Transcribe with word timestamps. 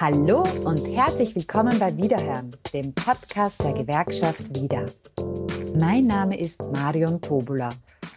Hallo 0.00 0.44
und 0.64 0.78
herzlich 0.96 1.36
willkommen 1.36 1.78
bei 1.78 1.94
Wiederhören, 1.94 2.56
dem 2.72 2.94
Podcast 2.94 3.62
der 3.62 3.74
Gewerkschaft 3.74 4.58
Wieder. 4.58 4.86
Mein 5.78 6.06
Name 6.06 6.40
ist 6.40 6.62
Marion 6.72 7.20
Tobula 7.20 7.68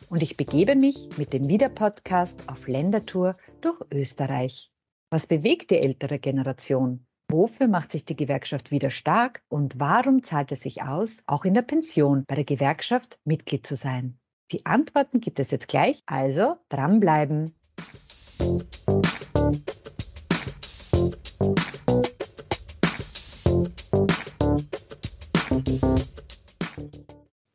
und 0.10 0.22
ich 0.22 0.38
begebe 0.38 0.78
mich 0.78 1.10
mit 1.18 1.34
dem 1.34 1.50
Wieder-Podcast 1.50 2.40
auf 2.48 2.70
Ländertour 2.70 3.36
durch 3.60 3.82
Österreich. 3.92 4.72
Was 5.10 5.28
bewegt 5.28 5.72
die 5.72 5.80
ältere 5.80 6.20
Generation? 6.20 7.06
Wofür 7.28 7.68
macht 7.68 7.92
sich 7.92 8.06
die 8.06 8.16
Gewerkschaft 8.16 8.72
wieder 8.72 8.90
stark 8.90 9.44
und 9.50 9.78
warum 9.78 10.24
zahlt 10.24 10.54
es 10.54 10.62
sich 10.62 10.84
aus, 10.84 11.22
auch 11.26 11.44
in 11.44 11.54
der 11.54 11.64
Pension 11.64 12.24
bei 12.26 12.36
der 12.36 12.46
Gewerkschaft 12.46 13.20
Mitglied 13.26 13.68
zu 13.68 13.76
sein? 13.76 14.18
Die 14.54 14.66
Antworten 14.66 15.20
gibt 15.20 15.38
es 15.38 15.52
jetzt 15.52 15.68
gleich, 15.68 16.00
also 16.06 16.56
dranbleiben. 16.70 17.54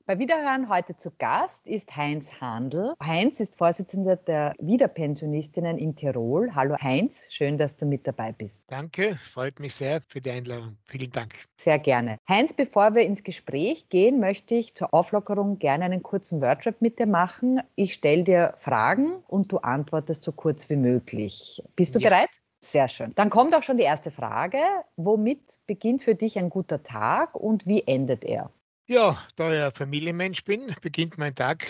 Bei 0.09 0.19
Wiederhören 0.19 0.71
heute 0.71 0.97
zu 0.97 1.11
Gast 1.19 1.67
ist 1.67 1.95
Heinz 1.95 2.41
Handel. 2.41 2.95
Heinz 2.99 3.41
ist 3.41 3.59
Vorsitzender 3.59 4.17
der 4.17 4.55
Wiederpensionistinnen 4.59 5.77
in 5.77 5.97
Tirol. 5.97 6.49
Hallo 6.55 6.77
Heinz, 6.81 7.27
schön, 7.29 7.59
dass 7.59 7.77
du 7.77 7.85
mit 7.85 8.07
dabei 8.07 8.33
bist. 8.33 8.63
Danke, 8.69 9.19
freut 9.35 9.61
mich 9.61 9.75
sehr 9.75 10.01
für 10.09 10.23
die 10.23 10.31
Einladung. 10.31 10.79
Vielen 10.87 11.13
Dank. 11.13 11.35
Sehr 11.59 11.79
gerne. 11.79 12.17
Heinz, 12.27 12.55
bevor 12.55 12.95
wir 12.95 13.03
ins 13.03 13.23
Gespräch 13.23 13.91
gehen, 13.91 14.19
möchte 14.19 14.55
ich 14.55 14.75
zur 14.75 14.95
Auflockerung 14.95 15.59
gerne 15.59 15.85
einen 15.85 16.03
kurzen 16.03 16.41
Wordrap 16.41 16.81
mit 16.81 16.99
dir 16.99 17.07
machen. 17.07 17.61
Ich 17.75 17.93
stelle 17.93 18.25
dir 18.25 18.55
Fragen 18.61 19.17
und 19.27 19.53
du 19.53 19.59
antwortest 19.59 20.25
so 20.25 20.33
kurz 20.33 20.71
wie 20.71 20.77
möglich. 20.77 21.63
Bist 21.77 21.95
du 21.95 21.99
ja. 21.99 22.09
bereit? 22.09 22.31
Sehr 22.63 22.89
schön. 22.89 23.13
Dann 23.15 23.29
kommt 23.29 23.55
auch 23.55 23.63
schon 23.63 23.77
die 23.77 23.85
erste 23.85 24.11
Frage. 24.11 24.59
Womit 24.97 25.59
beginnt 25.67 26.01
für 26.01 26.15
dich 26.15 26.39
ein 26.39 26.49
guter 26.49 26.83
Tag 26.83 27.35
und 27.35 27.67
wie 27.67 27.87
endet 27.87 28.25
er? 28.25 28.51
Ja, 28.91 29.23
da 29.37 29.53
ich 29.53 29.63
ein 29.63 29.73
Familienmensch 29.73 30.45
bin, 30.45 30.75
beginnt 30.81 31.19
mein 31.19 31.35
Tag 31.35 31.67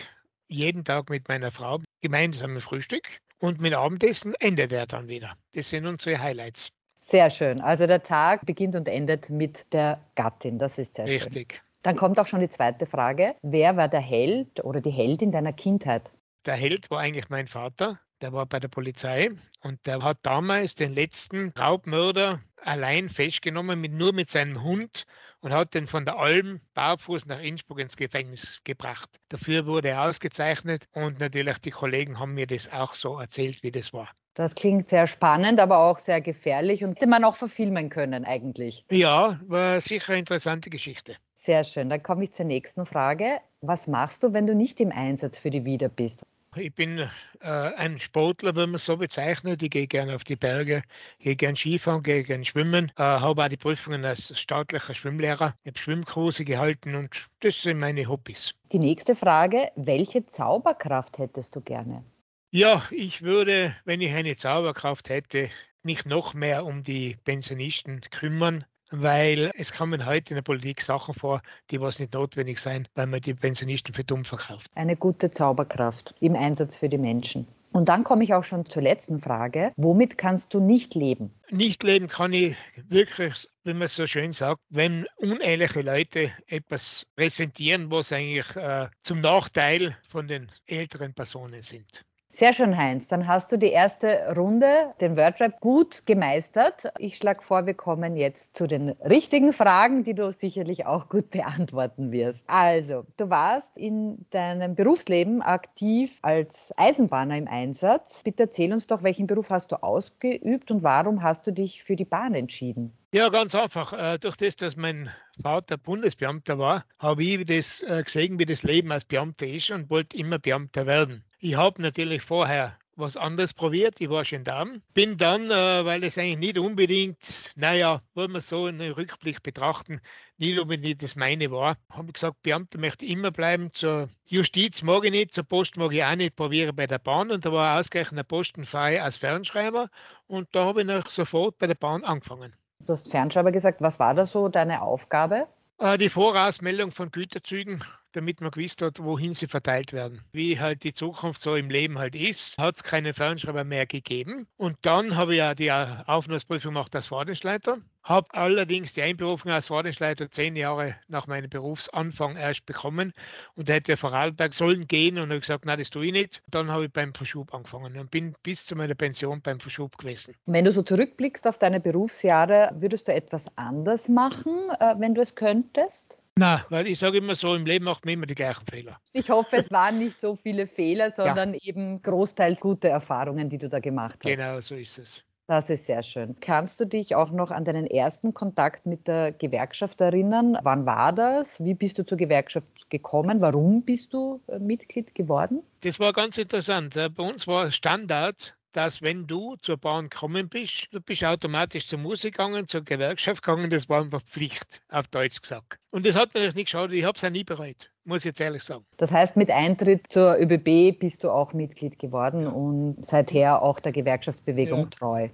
jeden 0.47 0.85
Tag 0.85 1.11
mit 1.11 1.27
meiner 1.27 1.51
Frau 1.51 1.81
gemeinsames 2.01 2.63
Frühstück 2.63 3.09
und 3.41 3.61
mit 3.61 3.75
Abendessen 3.75 4.37
endet 4.37 4.71
er 4.71 4.87
dann 4.87 5.09
wieder. 5.09 5.33
Das 5.53 5.69
sind 5.69 5.85
unsere 5.85 6.21
Highlights. 6.21 6.71
Sehr 7.01 7.29
schön. 7.31 7.61
Also 7.61 7.89
der 7.89 8.05
Tag 8.05 8.47
beginnt 8.47 8.77
und 8.77 8.87
endet 8.87 9.31
mit 9.31 9.67
der 9.73 10.01
Gattin. 10.15 10.59
Das 10.59 10.79
ist 10.79 10.95
sehr 10.95 11.07
Richtig. 11.07 11.23
schön. 11.23 11.33
Richtig. 11.33 11.63
Dann 11.83 11.97
kommt 11.97 12.21
auch 12.21 12.29
schon 12.29 12.39
die 12.39 12.49
zweite 12.49 12.87
Frage. 12.87 13.35
Wer 13.43 13.77
war 13.77 13.89
der 13.89 14.01
Held 14.01 14.65
oder 14.65 14.81
die 14.81 14.91
Heldin 14.91 15.33
deiner 15.33 15.53
Kindheit? 15.53 16.13
Der 16.47 16.55
Held 16.55 16.89
war 16.89 17.01
eigentlich 17.01 17.31
mein 17.31 17.49
Vater. 17.49 17.99
Der 18.21 18.33
war 18.33 18.47
bei 18.47 18.61
der 18.61 18.69
Polizei 18.69 19.31
und 19.63 19.85
der 19.87 20.03
hat 20.03 20.19
damals 20.23 20.77
den 20.77 20.95
letzten 20.95 21.53
Raubmörder 21.59 22.41
allein 22.63 23.09
festgenommen, 23.09 23.81
mit, 23.81 23.93
nur 23.93 24.13
mit 24.13 24.31
seinem 24.31 24.63
Hund 24.63 25.05
und 25.41 25.53
hat 25.53 25.75
den 25.75 25.87
von 25.87 26.05
der 26.05 26.19
Alm 26.19 26.61
barfuß 26.75 27.27
nach 27.27 27.41
Innsbruck 27.41 27.81
ins 27.81 27.97
Gefängnis 27.97 28.59
gebracht. 28.65 29.09
Dafür 29.29 29.67
wurde 29.67 29.89
er 29.89 30.09
ausgezeichnet 30.09 30.87
und 30.93 31.21
natürlich 31.21 31.59
die 31.59 31.71
Kollegen 31.71 32.19
haben 32.19 32.35
mir 32.35 32.47
das 32.47 32.71
auch 32.71 32.95
so 32.95 33.19
erzählt, 33.19 33.63
wie 33.63 33.71
das 33.71 33.93
war. 33.93 34.09
Das 34.35 34.55
klingt 34.55 34.89
sehr 34.89 35.09
spannend, 35.09 35.59
aber 35.59 35.79
auch 35.79 35.99
sehr 35.99 36.21
gefährlich 36.21 36.85
und 36.85 36.91
hätte 36.91 37.09
man 37.09 37.25
auch 37.25 37.35
verfilmen 37.35 37.91
können 37.91 38.25
eigentlich. 38.25 38.85
Ja, 38.89 39.41
war 39.49 39.81
sicher 39.81 40.13
eine 40.13 40.21
interessante 40.21 40.71
Geschichte. 40.71 41.17
Sehr 41.35 41.65
schön. 41.65 41.89
Dann 41.89 42.03
komme 42.03 42.25
ich 42.25 42.33
zur 42.33 42.47
nächsten 42.47 42.87
Frage. 42.87 43.41
Was 43.63 43.89
machst 43.89 44.23
du, 44.23 44.33
wenn 44.33 44.47
du 44.47 44.55
nicht 44.55 44.81
im 44.81 44.93
Einsatz 44.93 45.41
für 45.41 45.51
die 45.51 45.65
Wieder 45.65 45.89
bist? 45.89 46.25
Ich 46.59 46.75
bin 46.75 46.99
äh, 46.99 47.09
ein 47.47 48.01
Sportler, 48.01 48.57
wenn 48.57 48.71
man 48.71 48.79
so 48.79 48.97
bezeichnet. 48.97 49.63
Ich 49.63 49.71
gehe 49.71 49.87
gerne 49.87 50.15
auf 50.15 50.25
die 50.25 50.37
Berge, 50.37 50.83
gehe 51.21 51.37
gerne 51.37 51.57
Skifahren, 51.57 52.03
gehe 52.03 52.23
gerne 52.23 52.45
schwimmen. 52.45 52.91
Äh, 52.97 53.03
habe 53.03 53.45
auch 53.45 53.49
die 53.49 53.57
Prüfungen 53.57 54.05
als 54.05 54.39
staatlicher 54.39 54.95
Schwimmlehrer. 54.95 55.55
Ich 55.63 55.71
habe 55.71 55.79
Schwimmkurse 55.79 56.45
gehalten 56.45 56.95
und 56.95 57.29
das 57.41 57.63
sind 57.63 57.79
meine 57.79 58.07
Hobbys. 58.09 58.55
Die 58.73 58.79
nächste 58.79 59.15
Frage: 59.15 59.71
Welche 59.77 60.27
Zauberkraft 60.27 61.19
hättest 61.19 61.55
du 61.55 61.61
gerne? 61.61 62.05
Ja, 62.51 62.83
ich 62.91 63.23
würde, 63.23 63.77
wenn 63.85 64.01
ich 64.01 64.13
eine 64.13 64.37
Zauberkraft 64.37 65.09
hätte, 65.11 65.51
mich 65.83 66.07
noch 66.07 66.35
mehr 66.35 66.65
um 66.65 66.83
die 66.83 67.17
Pensionisten 67.25 68.01
kümmern, 68.11 68.65
weil 68.91 69.51
es 69.57 69.73
kommen 69.73 70.07
heute 70.07 70.31
in 70.31 70.37
der 70.37 70.43
Politik 70.43 70.81
Sachen 70.81 71.15
vor, 71.15 71.43
die 71.71 71.81
was 71.81 71.99
nicht 71.99 72.15
notwendig 72.15 72.59
sein, 72.59 72.89
weil 72.95 73.07
man 73.07 73.21
die 73.21 73.35
Pensionisten 73.35 73.95
für 73.95 74.05
dumm 74.05 74.25
verkauft. 74.25 74.71
Eine 74.75 74.97
gute 74.97 75.31
Zauberkraft 75.31 76.15
im 76.21 76.35
Einsatz 76.35 76.77
für 76.77 76.89
die 76.89 76.99
Menschen. 76.99 77.47
Und 77.73 77.89
dann 77.89 78.03
komme 78.03 78.25
ich 78.25 78.33
auch 78.33 78.45
schon 78.45 78.65
zur 78.67 78.83
letzten 78.83 79.19
Frage. 79.21 79.73
Womit 79.77 80.17
kannst 80.17 80.55
du 80.55 80.61
nicht 80.61 80.95
leben? 80.95 81.31
Nicht 81.51 81.83
leben 81.83 82.09
kann 82.09 82.33
ich 82.33 82.57
wirklich, 82.89 83.47
wie 83.65 83.75
man 83.75 83.89
so 83.89 84.07
schön 84.07 84.33
sagt, 84.33 84.61
wenn 84.71 85.07
unehrliche 85.17 85.83
Leute 85.83 86.33
etwas 86.47 87.07
präsentieren, 87.15 87.91
was 87.91 88.11
eigentlich 88.11 88.57
äh, 88.57 88.89
zum 89.03 89.21
Nachteil 89.21 89.97
von 90.09 90.29
den 90.29 90.51
älteren 90.67 91.13
Personen 91.13 91.63
sind. 91.63 92.05
Sehr 92.31 92.53
schön, 92.53 92.77
Heinz. 92.77 93.09
Dann 93.09 93.27
hast 93.27 93.51
du 93.51 93.57
die 93.57 93.71
erste 93.71 94.35
Runde, 94.37 94.95
den 95.01 95.17
Wordrap, 95.17 95.61
gut 95.61 96.07
gemeistert. 96.07 96.85
Ich 96.99 97.17
schlage 97.17 97.43
vor, 97.43 97.67
wir 97.67 97.75
kommen 97.75 98.17
jetzt 98.17 98.55
zu 98.55 98.67
den 98.67 98.91
richtigen 98.91 99.53
Fragen, 99.53 100.05
die 100.05 100.15
du 100.15 100.31
sicherlich 100.31 100.87
auch 100.87 101.09
gut 101.09 101.31
beantworten 101.31 102.13
wirst. 102.13 102.45
Also, 102.47 103.07
du 103.17 103.31
warst 103.31 103.77
in 103.77 104.27
deinem 104.31 104.75
Berufsleben 104.75 105.43
aktiv 105.43 106.19
als 106.23 106.73
Eisenbahner 106.77 107.39
im 107.39 107.49
Einsatz. 107.49 108.23
Bitte 108.23 108.45
erzähl 108.45 108.73
uns 108.73 108.87
doch, 108.87 109.03
welchen 109.03 109.27
Beruf 109.27 109.51
hast 109.51 109.73
du 109.73 109.83
ausgeübt 109.83 110.71
und 110.71 110.83
warum 110.83 111.23
hast 111.23 111.47
du 111.47 111.53
dich 111.53 111.83
für 111.83 111.97
die 111.97 112.05
Bahn 112.05 112.35
entschieden? 112.35 112.93
Ja, 113.13 113.31
ganz 113.31 113.55
einfach. 113.55 113.95
Äh, 113.95 114.19
durch 114.19 114.37
das, 114.37 114.55
dass 114.57 114.77
mein 114.77 115.11
Vater 115.43 115.79
Bundesbeamter 115.79 116.59
war, 116.59 116.85
habe 116.99 117.23
ich 117.25 117.47
das 117.47 117.83
äh, 117.83 118.03
gesehen, 118.05 118.39
wie 118.39 118.45
das 118.45 118.63
Leben 118.63 118.93
als 118.93 119.07
Beamter 119.07 119.47
ist 119.47 119.71
und 119.71 119.89
wollte 119.89 120.17
immer 120.17 120.39
Beamter 120.39 120.85
werden. 120.85 121.25
Ich 121.41 121.55
habe 121.55 121.81
natürlich 121.81 122.23
vorher 122.23 122.77
was 122.97 123.17
anderes 123.17 123.55
probiert. 123.55 124.01
Ich 124.01 124.11
war 124.11 124.25
Gendarm. 124.25 124.83
Bin 124.95 125.17
dann, 125.17 125.51
äh, 125.53 125.85
weil 125.85 126.03
es 126.03 126.19
eigentlich 126.19 126.39
nicht 126.39 126.59
unbedingt, 126.59 127.53
naja, 127.55 128.03
wollen 128.15 128.33
wir 128.33 128.41
so 128.41 128.65
einen 128.65 128.91
Rückblick 128.93 129.43
betrachten, 129.45 130.01
nicht 130.37 130.59
unbedingt 130.59 131.01
das 131.03 131.15
meine 131.15 131.51
war, 131.53 131.77
habe 131.91 132.09
ich 132.09 132.15
gesagt, 132.15 132.43
Beamter 132.43 132.79
möchte 132.79 133.07
immer 133.07 133.31
bleiben. 133.31 133.73
Zur 133.73 134.09
Justiz 134.27 134.83
mag 134.83 135.05
ich 135.05 135.13
nicht, 135.13 135.33
zur 135.33 135.45
Post 135.45 135.77
mag 135.77 135.93
ich 135.93 136.03
auch 136.03 136.17
nicht, 136.17 136.35
probiere 136.35 136.73
bei 136.73 136.89
der 136.89 136.99
Bahn. 136.99 137.31
Und 137.31 137.47
da 137.47 137.53
war 137.53 137.79
ausgerechnet 137.79 138.19
ein 138.19 138.27
Posten 138.27 138.67
frei 138.67 139.01
als 139.01 139.17
Fernschreiber. 139.17 139.91
Und 140.27 140.49
da 140.53 140.65
habe 140.65 140.83
ich 140.83 141.11
sofort 141.11 141.57
bei 141.59 141.69
der 141.69 141.77
Bahn 141.77 142.03
angefangen. 142.03 142.53
Du 142.81 142.93
hast 142.93 143.11
Fernschreiber 143.11 143.53
gesagt. 143.53 143.81
Was 143.81 144.01
war 144.01 144.15
da 144.15 144.27
so 144.27 144.49
deine 144.49 144.83
Aufgabe? 144.83 145.47
Äh, 145.79 145.99
die 145.99 146.09
Vorausmeldung 146.09 146.91
von 146.91 147.13
Güterzügen 147.13 147.85
damit 148.19 148.41
man 148.41 148.51
gewusst 148.51 148.83
hat, 148.83 148.99
wohin 148.99 149.33
sie 149.33 149.47
verteilt 149.47 149.93
werden. 149.93 150.23
Wie 150.33 150.59
halt 150.59 150.83
die 150.83 150.93
Zukunft 150.93 151.41
so 151.41 151.55
im 151.55 151.71
Leben 151.71 151.99
halt 151.99 152.17
ist, 152.17 152.59
hat 152.59 152.77
es 152.77 152.83
keine 152.83 153.15
Fernschreiber 153.15 153.63
mehr 153.63 153.87
gegeben. 153.87 154.49
Und 154.57 154.77
dann 154.83 155.15
habe 155.15 155.35
ich 155.35 155.39
ja 155.39 155.55
die 155.55 155.71
Aufnahmeprüfung 155.71 156.75
gemacht 156.75 156.97
als 156.97 157.07
Fahrdienstleiter, 157.07 157.79
habe 158.03 158.27
allerdings 158.33 158.95
die 158.95 159.03
Einberufung 159.03 159.53
als 159.53 159.69
Fahrdienstleiter 159.69 160.31
zehn 160.33 160.57
Jahre 160.57 160.97
nach 161.07 161.29
meinem 161.29 161.49
Berufsanfang 161.49 162.37
erst 162.37 162.67
bekommen 162.67 163.13
und 163.55 163.69
hätte 163.69 163.97
Vorarlberg 163.97 164.53
sollen 164.53 164.89
gehen 164.89 165.19
und 165.19 165.31
habe 165.31 165.41
gesagt, 165.41 165.65
nein, 165.65 165.79
das 165.79 165.91
tue 165.91 166.07
ich 166.07 166.13
nicht. 166.13 166.43
Dann 166.49 166.73
habe 166.73 166.87
ich 166.87 166.93
beim 166.93 167.15
Verschub 167.15 167.55
angefangen 167.55 167.97
und 167.99 168.11
bin 168.11 168.35
bis 168.43 168.67
zu 168.67 168.75
meiner 168.75 168.97
Pension 168.97 169.41
beim 169.43 169.61
Verschub 169.61 169.97
gewesen. 169.97 170.35
Wenn 170.47 170.65
du 170.65 170.73
so 170.73 170.83
zurückblickst 170.83 171.47
auf 171.47 171.59
deine 171.59 171.79
Berufsjahre, 171.79 172.75
würdest 172.81 173.07
du 173.07 173.13
etwas 173.13 173.47
anders 173.57 174.09
machen, 174.09 174.71
äh, 174.81 174.97
wenn 174.99 175.15
du 175.15 175.21
es 175.21 175.37
könntest? 175.37 176.19
Na, 176.39 176.65
weil 176.71 176.87
ich 176.87 177.01
sage 177.01 177.19
immer 177.19 177.35
so, 177.35 177.55
im 177.57 177.67
Leben 177.67 177.85
macht 177.85 178.05
man 178.05 178.15
immer 178.15 178.27
die 178.27 178.37
gleichen 178.37 178.65
Fehler. 178.67 179.01
Ich 179.13 179.29
hoffe, 179.29 179.57
es 179.57 179.73
waren 179.73 179.99
nicht 179.99 180.21
so 180.21 180.37
viele 180.37 180.69
Fehler, 180.69 181.11
sondern 181.11 181.55
ja. 181.55 181.61
eben 181.63 182.01
großteils 182.01 182.61
gute 182.61 182.89
Erfahrungen, 182.89 183.51
die 183.51 183.59
du 183.59 183.69
da 183.69 183.81
gemacht 183.81 184.21
hast. 184.25 184.37
Genau, 184.37 184.61
so 184.61 184.77
ist 184.77 184.99
es. 184.99 185.25
Das 185.49 185.69
ist 185.71 185.87
sehr 185.87 186.03
schön. 186.03 186.37
Kannst 186.41 186.79
du 186.79 186.85
dich 186.85 187.17
auch 187.17 187.33
noch 187.33 187.51
an 187.51 187.65
deinen 187.65 187.87
ersten 187.87 188.35
Kontakt 188.35 188.87
mit 188.87 189.09
der 189.09 189.33
Gewerkschaft 189.33 190.01
erinnern? 190.01 190.59
Wann 190.63 190.87
war 190.87 191.13
das? 191.13 191.59
Wie 191.65 191.75
bist 191.75 191.99
du 191.99 192.05
zur 192.05 192.19
Gewerkschaft 192.19 192.89
gekommen? 192.91 193.41
Warum 193.41 193.83
bist 193.83 194.13
du 194.13 194.41
äh, 194.47 194.59
Mitglied 194.59 195.15
geworden? 195.15 195.63
Das 195.81 195.99
war 195.99 196.13
ganz 196.13 196.39
interessant. 196.39 196.97
Äh, 196.97 197.09
bei 197.09 197.25
uns 197.25 197.47
war 197.47 197.73
Standard, 197.73 198.55
dass 198.73 199.03
wenn 199.03 199.27
du 199.27 199.57
zur 199.57 199.79
Bahn 199.79 200.11
gekommen 200.11 200.49
bist, 200.49 200.87
du 200.93 201.01
bist 201.01 201.25
automatisch 201.25 201.89
zur 201.89 201.99
Musik 201.99 202.35
gegangen, 202.35 202.69
zur 202.69 202.85
Gewerkschaft 202.85 203.43
gegangen, 203.43 203.71
das 203.71 203.89
war 203.89 204.03
einfach 204.03 204.23
Pflicht, 204.23 204.83
auf 204.91 205.09
Deutsch 205.09 205.41
gesagt. 205.41 205.78
Und 205.91 206.05
das 206.05 206.17
hat 206.17 206.35
mir 206.35 206.53
nicht 206.53 206.67
geschaut, 206.67 206.93
ich 206.93 207.05
habe 207.05 207.17
es 207.17 207.25
auch 207.25 207.31
nie 207.31 207.45
bereut, 207.45 207.91
muss 208.05 208.19
ich 208.19 208.27
jetzt 208.27 208.41
ehrlich 208.41 208.63
sagen. 208.63 208.85
Das 208.99 209.11
heißt, 209.11 209.37
mit 209.37 209.51
Eintritt 209.51 210.05
zur 210.11 210.37
ÖBB 210.39 210.99
bist 210.99 211.25
du 211.25 211.31
auch 211.31 211.55
Mitglied 211.55 211.99
geworden 211.99 212.43
ja. 212.43 212.51
und 212.51 213.05
seither 213.05 213.63
auch 213.63 213.81
der 213.81 213.93
Gewerkschaftsbewegung 213.93 214.81
ja. 214.81 214.87
treu. 214.87 215.29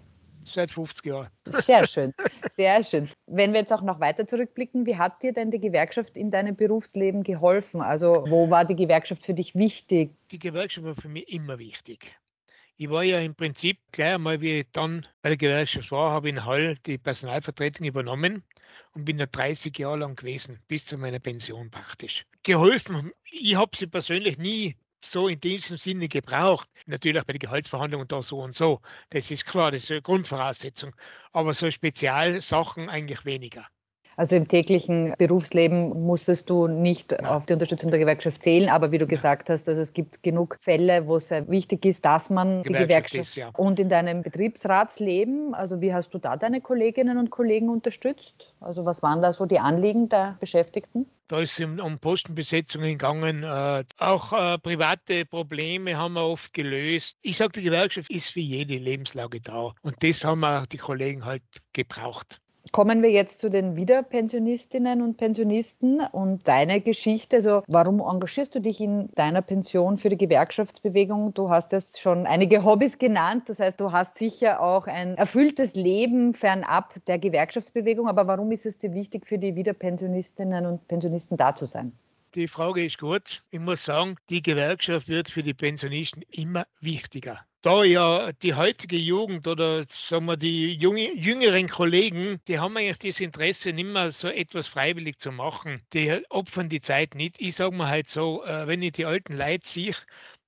Seit 0.46 0.70
50 0.70 1.06
Jahren. 1.06 1.28
Sehr 1.46 1.86
schön, 1.88 2.14
sehr 2.48 2.84
schön. 2.84 3.08
Wenn 3.26 3.52
wir 3.52 3.60
jetzt 3.60 3.72
auch 3.72 3.82
noch 3.82 3.98
weiter 3.98 4.26
zurückblicken, 4.26 4.86
wie 4.86 4.96
hat 4.96 5.22
dir 5.22 5.32
denn 5.32 5.50
die 5.50 5.58
Gewerkschaft 5.58 6.16
in 6.16 6.30
deinem 6.30 6.54
Berufsleben 6.54 7.24
geholfen? 7.24 7.80
Also 7.80 8.24
wo 8.28 8.50
war 8.50 8.64
die 8.64 8.76
Gewerkschaft 8.76 9.24
für 9.24 9.34
dich 9.34 9.56
wichtig? 9.56 10.14
Die 10.30 10.38
Gewerkschaft 10.38 10.86
war 10.86 10.94
für 10.94 11.08
mich 11.08 11.32
immer 11.32 11.58
wichtig 11.58 12.14
Ich 12.76 12.90
war 12.90 13.02
ja 13.02 13.18
im 13.18 13.34
Prinzip 13.34 13.78
gleich 13.90 14.14
einmal, 14.14 14.40
wie 14.40 14.60
ich 14.60 14.66
dann 14.72 15.06
bei 15.22 15.30
der 15.30 15.38
Gewerkschaft 15.38 15.90
war, 15.90 16.12
habe 16.12 16.28
ich 16.28 16.34
in 16.34 16.44
Hall 16.44 16.76
die 16.86 16.98
Personalvertretung 16.98 17.86
übernommen 17.86 18.44
und 18.94 19.04
bin 19.04 19.18
da 19.18 19.26
30 19.26 19.78
Jahre 19.78 19.98
lang 19.98 20.16
gewesen, 20.16 20.60
bis 20.68 20.86
zu 20.86 20.96
meiner 20.96 21.18
Pension 21.18 21.70
praktisch. 21.70 22.24
Geholfen, 22.42 23.12
ich 23.30 23.56
habe 23.56 23.76
sie 23.76 23.86
persönlich 23.86 24.38
nie 24.38 24.76
so 25.04 25.28
in 25.28 25.40
diesem 25.40 25.76
Sinne 25.76 26.08
gebraucht. 26.08 26.68
Natürlich 26.86 27.24
bei 27.24 27.34
den 27.34 27.40
Gehaltsverhandlungen 27.40 28.08
da 28.08 28.22
so 28.22 28.40
und 28.40 28.54
so. 28.54 28.80
Das 29.10 29.30
ist 29.30 29.44
klar, 29.44 29.70
das 29.70 29.84
ist 29.84 29.90
eine 29.90 30.02
Grundvoraussetzung. 30.02 30.94
Aber 31.32 31.54
so 31.54 31.70
Spezialsachen 31.70 32.88
eigentlich 32.88 33.24
weniger. 33.24 33.66
Also 34.16 34.36
im 34.36 34.48
täglichen 34.48 35.14
Berufsleben 35.18 35.88
musstest 36.04 36.48
du 36.48 36.68
nicht 36.68 37.24
auf 37.24 37.46
die 37.46 37.52
Unterstützung 37.52 37.90
der 37.90 38.00
Gewerkschaft 38.00 38.42
zählen, 38.42 38.68
aber 38.68 38.92
wie 38.92 38.98
du 38.98 39.06
gesagt 39.06 39.50
hast, 39.50 39.68
also 39.68 39.82
es 39.82 39.92
gibt 39.92 40.22
genug 40.22 40.56
Fälle, 40.58 41.06
wo 41.06 41.16
es 41.16 41.28
sehr 41.28 41.48
wichtig 41.48 41.84
ist, 41.84 42.04
dass 42.04 42.30
man 42.30 42.62
Gewerkschaft 42.62 42.68
die 42.68 42.84
Gewerkschaft 42.84 43.28
ist, 43.28 43.34
ja. 43.36 43.50
und 43.56 43.80
in 43.80 43.88
deinem 43.88 44.22
Betriebsratsleben, 44.22 45.54
also 45.54 45.80
wie 45.80 45.92
hast 45.92 46.10
du 46.10 46.18
da 46.18 46.36
deine 46.36 46.60
Kolleginnen 46.60 47.18
und 47.18 47.30
Kollegen 47.30 47.68
unterstützt? 47.68 48.54
Also 48.60 48.84
was 48.84 49.02
waren 49.02 49.22
da 49.22 49.32
so 49.32 49.46
die 49.46 49.58
Anliegen 49.58 50.08
der 50.08 50.36
Beschäftigten? 50.40 51.06
Da 51.28 51.40
ist 51.40 51.58
es 51.58 51.64
um 51.64 51.98
Postenbesetzungen 51.98 52.90
gegangen. 52.90 53.42
Äh, 53.42 53.84
auch 53.98 54.32
äh, 54.32 54.58
private 54.58 55.24
Probleme 55.24 55.96
haben 55.96 56.14
wir 56.14 56.26
oft 56.26 56.52
gelöst. 56.52 57.16
Ich 57.22 57.38
sage, 57.38 57.52
die 57.52 57.62
Gewerkschaft 57.62 58.10
ist 58.10 58.30
für 58.30 58.40
jede 58.40 58.76
Lebenslage 58.76 59.40
da. 59.40 59.72
Und 59.80 60.02
das 60.02 60.22
haben 60.22 60.40
wir 60.40 60.66
die 60.66 60.76
Kollegen 60.76 61.24
halt 61.24 61.42
gebraucht. 61.72 62.42
Kommen 62.72 63.02
wir 63.02 63.10
jetzt 63.10 63.38
zu 63.38 63.50
den 63.50 63.76
Wiederpensionistinnen 63.76 65.02
und 65.02 65.16
Pensionisten 65.16 66.00
und 66.00 66.48
deine 66.48 66.80
Geschichte. 66.80 67.36
Also 67.36 67.62
warum 67.68 68.00
engagierst 68.00 68.54
du 68.54 68.60
dich 68.60 68.80
in 68.80 69.08
deiner 69.14 69.42
Pension 69.42 69.98
für 69.98 70.08
die 70.08 70.16
Gewerkschaftsbewegung? 70.16 71.34
Du 71.34 71.50
hast 71.50 71.72
jetzt 71.72 72.00
schon 72.00 72.26
einige 72.26 72.64
Hobbys 72.64 72.98
genannt. 72.98 73.48
Das 73.48 73.60
heißt, 73.60 73.80
du 73.80 73.92
hast 73.92 74.16
sicher 74.16 74.60
auch 74.60 74.86
ein 74.86 75.16
erfülltes 75.16 75.74
Leben 75.74 76.32
fernab 76.32 76.94
der 77.06 77.18
Gewerkschaftsbewegung. 77.18 78.08
Aber 78.08 78.26
warum 78.26 78.50
ist 78.50 78.66
es 78.66 78.78
dir 78.78 78.94
wichtig, 78.94 79.26
für 79.26 79.38
die 79.38 79.54
Wiederpensionistinnen 79.54 80.66
und 80.66 80.88
Pensionisten 80.88 81.36
da 81.36 81.54
zu 81.54 81.66
sein? 81.66 81.92
Die 82.34 82.48
Frage 82.48 82.84
ist 82.84 82.98
gut. 82.98 83.42
Ich 83.50 83.60
muss 83.60 83.84
sagen, 83.84 84.16
die 84.28 84.42
Gewerkschaft 84.42 85.08
wird 85.08 85.30
für 85.30 85.42
die 85.42 85.54
Pensionisten 85.54 86.22
immer 86.30 86.66
wichtiger 86.80 87.46
da 87.64 87.82
ja 87.82 88.30
die 88.32 88.52
heutige 88.52 88.98
Jugend 88.98 89.48
oder 89.48 89.84
sagen 89.88 90.26
wir 90.26 90.36
die 90.36 90.74
junge, 90.74 91.14
jüngeren 91.14 91.66
Kollegen, 91.66 92.38
die 92.46 92.58
haben 92.58 92.76
eigentlich 92.76 93.14
das 93.14 93.20
Interesse, 93.20 93.72
nicht 93.72 93.90
mehr 93.90 94.10
so 94.10 94.28
etwas 94.28 94.66
freiwillig 94.66 95.18
zu 95.18 95.32
machen. 95.32 95.80
Die 95.94 96.20
opfern 96.28 96.68
die 96.68 96.82
Zeit 96.82 97.14
nicht. 97.14 97.40
Ich 97.40 97.56
sage 97.56 97.74
mir 97.74 97.88
halt 97.88 98.10
so, 98.10 98.44
äh, 98.44 98.66
wenn 98.66 98.82
ich 98.82 98.92
die 98.92 99.06
alten 99.06 99.38
Leute 99.38 99.66
sehe, 99.66 99.94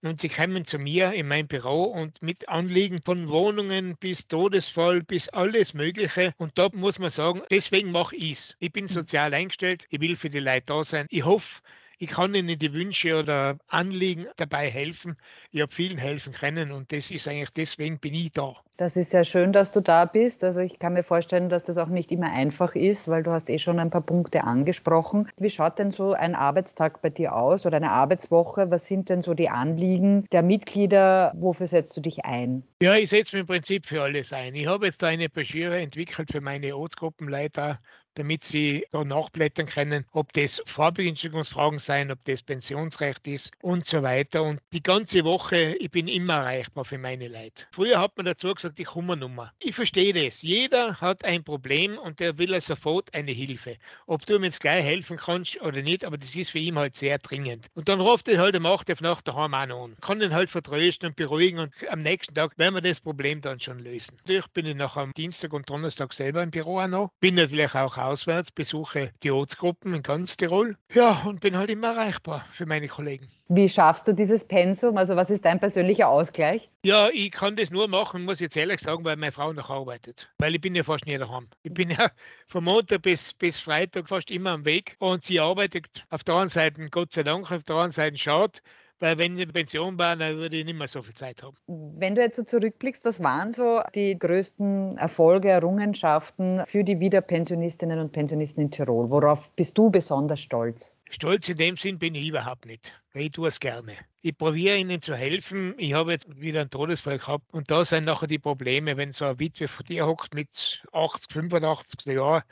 und 0.03 0.21
sie 0.21 0.29
kommen 0.29 0.65
zu 0.65 0.79
mir 0.79 1.13
in 1.13 1.29
mein 1.29 1.49
Büro 1.49 1.85
und 1.85 2.21
mit 2.23 2.49
Anliegen 2.49 3.01
von 3.05 3.29
Wohnungen 3.29 3.97
bis 3.97 4.27
Todesfall 4.29 5.03
bis 5.03 5.29
alles 5.31 5.75
Mögliche. 5.75 6.33
Und 6.39 6.59
da 6.59 6.69
muss 6.73 6.99
man 6.99 7.11
sagen, 7.11 7.43
deswegen 7.51 7.93
mache 7.93 8.17
ich 8.17 8.33
es. 8.33 8.57
Ich 8.59 8.73
bin 8.73 8.85
mhm. 8.85 8.89
sozial 8.89 9.35
eingestellt, 9.35 9.87
ich 9.91 10.01
will 10.01 10.17
für 10.17 10.31
die 10.31 10.41
Leute 10.41 10.67
da 10.67 10.85
sein. 10.85 11.07
Ich 11.11 11.25
hoffe, 11.25 11.61
ich 11.99 12.09
kann 12.09 12.35
Ihnen 12.35 12.59
die 12.59 12.73
Wünsche 12.73 13.19
oder 13.19 13.59
Anliegen 13.69 14.27
dabei 14.37 14.71
helfen. 14.71 15.17
Ich 15.51 15.63
habe 15.63 15.73
vielen 15.73 15.99
helfen 15.99 16.33
können 16.33 16.73
und 16.73 16.93
das 16.93 17.11
ist 17.11 17.27
eigentlich 17.27 17.51
deswegen 17.51 17.99
bin 17.99 18.15
ich 18.15 18.33
da. 18.33 18.55
Das 18.79 18.97
ist 18.97 19.11
sehr 19.11 19.25
schön, 19.25 19.53
dass 19.53 19.73
du 19.73 19.81
da 19.81 20.05
bist. 20.05 20.45
Also 20.45 20.61
ich 20.61 20.79
kann 20.79 20.93
mir 20.93 21.03
vorstellen, 21.03 21.49
dass 21.49 21.65
das 21.65 21.79
auch 21.79 21.89
nicht 21.89 22.13
immer 22.13 22.31
einfach 22.31 22.75
ist, 22.75 23.09
weil 23.09 23.23
du 23.23 23.31
hast 23.31 23.49
eh 23.49 23.59
schon 23.59 23.79
ein 23.79 23.89
paar 23.89 24.03
Punkte 24.03 24.45
angesprochen. 24.45 25.31
Wie 25.39 25.49
schaut 25.49 25.79
denn 25.79 25.93
so 25.93 26.13
ein 26.13 26.35
Arbeitstag 26.35 27.01
bei 27.01 27.09
dir 27.09 27.35
aus 27.35 27.65
oder 27.65 27.79
eine 27.79 27.91
Arbeitswoche? 27.91 28.71
Was 28.71 28.87
sind 28.87 29.09
denn 29.09 29.23
so 29.23 29.33
die 29.33 29.49
Anliegen 29.49 30.27
der 30.31 30.43
Mitglieder? 30.43 31.33
Wofür 31.37 31.67
setzt 31.67 31.97
du 31.97 32.03
dich 32.03 32.27
ein? 32.27 32.65
Ja, 32.83 32.97
ich 32.97 33.09
setze 33.09 33.37
mich 33.37 33.41
im 33.41 33.47
Prinzip 33.47 33.87
für 33.87 34.03
alles 34.03 34.31
ein. 34.35 34.55
Ich 34.55 34.67
habe 34.67 34.85
jetzt 34.85 35.03
da 35.03 35.07
eine 35.07 35.31
Broschüre 35.31 35.79
entwickelt 35.79 36.31
für 36.31 36.43
meine 36.43 36.77
Ortsgruppenleiter 36.77 37.81
damit 38.17 38.45
sie 38.45 38.85
da 38.93 39.05
nachblättern 39.05 39.67
können, 39.67 40.05
ob 40.13 40.33
das 40.33 40.63
Vorbegünstigung 40.67 41.45
sein, 41.79 42.11
ob 42.11 42.25
das 42.25 42.43
Pensionsrecht 42.43 43.27
ist 43.29 43.53
und 43.63 43.87
so 43.87 44.03
weiter. 44.03 44.43
Und 44.43 44.61
die 44.73 44.83
ganze 44.83 45.25
Woche, 45.25 45.77
ich 45.79 45.91
bin 45.91 46.09
immer 46.09 46.35
erreichbar 46.35 46.85
für 46.85 46.99
meine 46.99 47.29
Leute. 47.29 47.65
Früher 47.71 48.01
hat 48.01 48.17
man 48.17 48.27
dazu 48.27 48.53
gesagt, 48.53 48.79
die 48.79 48.85
Kummernummer. 48.85 49.53
Ich 49.61 49.75
verstehe 49.75 50.13
das. 50.13 50.43
Jeder 50.43 51.01
hat 51.01 51.25
ein 51.25 51.45
Problem 51.45 51.99
und 51.99 52.21
der 52.21 52.39
will 52.39 52.61
sofort 52.61 53.15
eine 53.15 53.33
Hilfe. 53.33 53.77
Ob 54.07 54.25
du 54.27 54.37
ihm 54.37 54.45
jetzt 54.45 54.61
gleich 54.61 54.85
helfen 54.85 55.17
kannst 55.17 55.61
oder 55.61 55.83
nicht, 55.83 56.05
aber 56.05 56.19
das 56.19 56.35
ist 56.35 56.51
für 56.51 56.59
ihn 56.59 56.77
halt 56.77 56.97
sehr 56.97 57.19
dringend. 57.19 57.67
Und 57.75 57.89
dann 57.89 58.01
ruft 58.01 58.29
er 58.29 58.41
halt 58.41 58.57
um 58.57 58.67
8 58.67 58.89
Uhr 58.91 58.97
nach 59.01 59.23
daheim 59.23 59.55
an 59.55 59.97
kann 60.01 60.21
ihn 60.21 60.33
halt 60.33 60.51
vertrösten 60.51 61.09
und 61.09 61.17
beruhigen 61.17 61.59
und 61.59 61.75
am 61.91 62.03
nächsten 62.03 62.35
Tag 62.35 62.57
werden 62.59 62.75
wir 62.75 62.81
das 62.81 63.01
Problem 63.01 63.41
dann 63.41 63.61
schon 63.61 63.79
lösen. 63.79 64.17
Natürlich 64.19 64.47
bin 64.49 64.67
ich 64.67 64.75
nach 64.75 64.97
am 64.97 65.13
Dienstag 65.13 65.53
und 65.53 65.69
Donnerstag 65.69 66.13
selber 66.13 66.43
im 66.43 66.51
Büro 66.51 66.81
auch 66.81 66.87
noch. 66.87 67.11
Bin 67.21 67.35
natürlich 67.35 67.75
auch 67.75 67.97
auswärts, 68.07 68.51
besuche 68.51 69.11
die 69.23 69.31
Ortsgruppen 69.31 69.95
in 69.95 70.03
ganz 70.03 70.37
Tirol. 70.37 70.77
Ja, 70.93 71.23
und 71.25 71.41
bin 71.41 71.57
halt 71.57 71.71
immer 71.71 71.89
erreichbar 71.89 72.47
für 72.53 72.67
meine 72.67 72.89
Kollegen. 72.89 73.29
Wie 73.49 73.69
schaffst 73.69 74.09
du 74.09 74.13
dieses 74.13 74.47
Pensum? 74.47 74.97
Also 74.97 75.15
was 75.15 75.31
ist 75.31 75.45
dein 75.45 75.61
persönlicher 75.61 76.09
Ausgleich? 76.09 76.69
Ja, 76.83 77.09
ich 77.13 77.31
kann 77.31 77.55
das 77.55 77.71
nur 77.71 77.87
machen, 77.87 78.25
muss 78.25 78.37
ich 78.37 78.47
jetzt 78.47 78.57
ehrlich 78.57 78.81
sagen, 78.81 79.05
weil 79.05 79.17
meine 79.17 79.31
Frau 79.31 79.53
noch 79.53 79.71
arbeitet. 79.71 80.29
Weil 80.39 80.55
ich 80.57 80.61
bin 80.61 80.75
ja 80.75 80.83
fast 80.83 81.07
nie 81.07 81.17
daheim. 81.17 81.49
Ich 81.63 81.73
bin 81.73 81.91
ja 81.91 82.11
von 82.49 82.65
Montag 82.65 83.03
bis, 83.03 83.35
bis 83.35 83.57
Freitag 83.57 84.09
fast 84.09 84.31
immer 84.31 84.51
am 84.51 84.65
Weg 84.65 84.97
und 84.99 85.23
sie 85.23 85.39
arbeitet 85.39 85.87
auf 86.11 86.25
der 86.25 86.35
einen 86.37 86.49
Seite, 86.49 86.89
Gott 86.91 87.13
sei 87.13 87.23
Dank, 87.23 87.53
auf 87.53 87.63
der 87.63 87.77
anderen 87.77 87.93
Seite 87.93 88.19
schaut, 88.19 88.63
weil 88.99 89.19
wenn 89.19 89.37
ich 89.37 89.45
in 89.45 89.53
Pension 89.53 89.99
war, 89.99 90.17
dann 90.17 90.37
würde 90.37 90.57
ich 90.57 90.65
nicht 90.65 90.79
mehr 90.79 90.89
so 90.89 91.03
viel 91.03 91.15
Zeit 91.15 91.43
haben. 91.43 91.57
Wenn 91.67 92.15
du 92.15 92.23
jetzt 92.23 92.37
so 92.37 92.43
zurückblickst, 92.43 93.05
was 93.05 93.23
waren 93.23 93.53
so 93.53 93.83
die 93.95 94.19
größten 94.19 94.97
Erfolge, 94.99 95.51
Errungenschaften 95.51 96.63
für 96.67 96.85
die 96.85 96.99
Wiederpensionistinnen 97.01 97.99
und 97.99 98.13
Pensionisten 98.13 98.63
in 98.63 98.71
Tirol? 98.71 99.11
Worauf 99.11 99.51
bist 99.53 99.77
du 99.77 99.91
besonders 99.91 100.41
stolz? 100.41 100.97
Stolz 101.11 101.49
in 101.49 101.57
dem 101.59 101.77
Sinn 101.77 101.99
bin 101.99 102.15
ich 102.15 102.27
überhaupt 102.27 102.67
nicht, 102.67 102.93
ich 103.15 103.31
tue 103.31 103.49
es 103.49 103.61
gerne. 103.61 103.93
Ich 104.23 104.37
probiere 104.37 104.77
ihnen 104.77 105.01
zu 105.01 105.15
helfen. 105.15 105.75
Ich 105.79 105.93
habe 105.93 106.13
jetzt 106.13 106.41
wieder 106.41 106.63
einen 106.63 106.71
Todesfall 106.71 107.19
gehabt 107.19 107.45
und 107.53 107.71
da 107.71 107.85
sind 107.85 108.05
nachher 108.05 108.27
die 108.27 108.41
Probleme, 108.41 108.97
wenn 108.97 109.13
so 109.13 109.25
eine 109.25 109.39
Witwe 109.39 109.69
vor 109.69 109.85
dir 109.85 110.05
hockt 110.05 110.35
mit 110.35 110.83
80, 110.93 111.33
85 111.33 112.07
Jahren 112.07 112.43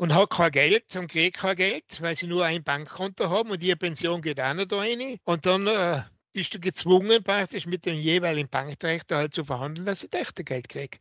und 0.00 0.14
hat 0.14 0.30
kein 0.30 0.50
Geld 0.50 0.96
und 0.96 1.08
kriegt 1.08 1.36
kein 1.36 1.56
Geld, 1.56 2.00
weil 2.00 2.16
sie 2.16 2.26
nur 2.26 2.42
ein 2.46 2.64
Bankkonto 2.64 3.28
haben 3.28 3.50
und 3.50 3.62
ihre 3.62 3.76
Pension 3.76 4.22
geht 4.22 4.40
auch 4.40 4.54
noch 4.54 4.64
da 4.64 4.78
rein. 4.78 5.18
Und 5.24 5.44
dann 5.44 5.66
äh, 5.66 6.00
bist 6.32 6.54
du 6.54 6.58
gezwungen, 6.58 7.22
praktisch 7.22 7.66
mit 7.66 7.84
dem 7.84 7.96
jeweiligen 7.96 8.48
Bankdirektor 8.48 9.18
halt 9.18 9.34
zu 9.34 9.44
verhandeln, 9.44 9.84
dass 9.84 10.02
ich 10.02 10.14
echte 10.14 10.42
Geld 10.42 10.70
kriege. 10.70 10.96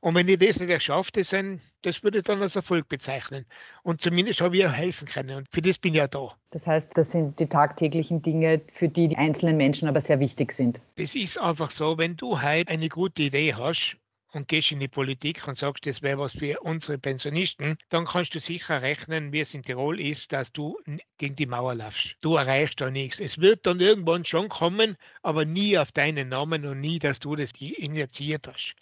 Und 0.00 0.16
wenn 0.16 0.26
ich 0.26 0.38
das 0.38 0.58
nicht 0.58 0.82
schaffe, 0.82 1.12
das, 1.12 1.30
das 1.82 2.02
würde 2.02 2.18
ich 2.18 2.24
dann 2.24 2.42
als 2.42 2.56
Erfolg 2.56 2.88
bezeichnen. 2.88 3.46
Und 3.84 4.02
zumindest 4.02 4.40
habe 4.40 4.56
ich 4.56 4.66
auch 4.66 4.72
helfen 4.72 5.06
können. 5.06 5.36
Und 5.36 5.48
für 5.52 5.62
das 5.62 5.78
bin 5.78 5.94
ich 5.94 5.98
ja 5.98 6.08
da. 6.08 6.34
Das 6.50 6.66
heißt, 6.66 6.98
das 6.98 7.12
sind 7.12 7.38
die 7.38 7.46
tagtäglichen 7.46 8.20
Dinge, 8.20 8.62
für 8.72 8.88
die 8.88 9.06
die 9.06 9.16
einzelnen 9.16 9.58
Menschen 9.58 9.86
aber 9.86 10.00
sehr 10.00 10.18
wichtig 10.18 10.50
sind. 10.50 10.80
Es 10.96 11.14
ist 11.14 11.38
einfach 11.38 11.70
so, 11.70 11.98
wenn 11.98 12.16
du 12.16 12.42
heute 12.42 12.72
eine 12.72 12.88
gute 12.88 13.22
Idee 13.22 13.54
hast, 13.54 13.96
und 14.32 14.48
gehst 14.48 14.72
in 14.72 14.80
die 14.80 14.88
Politik 14.88 15.46
und 15.46 15.56
sagst, 15.56 15.86
das 15.86 16.02
wäre 16.02 16.18
was 16.18 16.32
für 16.32 16.60
unsere 16.60 16.98
Pensionisten, 16.98 17.76
dann 17.88 18.06
kannst 18.06 18.34
du 18.34 18.40
sicher 18.40 18.82
rechnen, 18.82 19.32
wie 19.32 19.40
es 19.40 19.54
in 19.54 19.62
Tirol 19.62 20.00
ist, 20.00 20.32
dass 20.32 20.52
du 20.52 20.78
gegen 21.18 21.36
die 21.36 21.46
Mauer 21.46 21.74
laufst. 21.74 22.16
Du 22.20 22.36
erreichst 22.36 22.80
da 22.80 22.90
nichts. 22.90 23.20
Es 23.20 23.38
wird 23.38 23.66
dann 23.66 23.80
irgendwann 23.80 24.24
schon 24.24 24.48
kommen, 24.48 24.96
aber 25.22 25.44
nie 25.44 25.78
auf 25.78 25.92
deinen 25.92 26.28
Namen 26.28 26.64
und 26.66 26.80
nie, 26.80 26.98
dass 26.98 27.20
du 27.20 27.36
das 27.36 27.52
initiiert 27.60 28.48
hast. 28.48 28.74